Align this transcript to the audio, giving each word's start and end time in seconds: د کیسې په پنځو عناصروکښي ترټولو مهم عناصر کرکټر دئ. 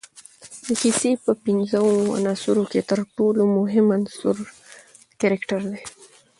د 0.67 0.67
کیسې 0.81 1.11
په 1.25 1.31
پنځو 1.45 1.83
عناصروکښي 2.17 2.81
ترټولو 2.89 3.41
مهم 3.57 3.87
عناصر 3.95 4.35
کرکټر 5.21 5.61
دئ. 5.71 5.81